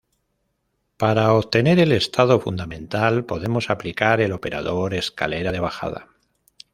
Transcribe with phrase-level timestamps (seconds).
[0.97, 6.07] Para obtener el estado fundamental, podemos aplicar el operador escalera de bajada.